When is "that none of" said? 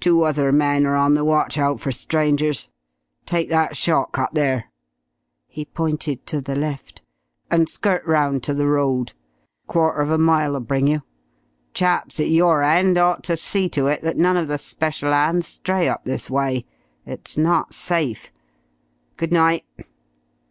14.00-14.48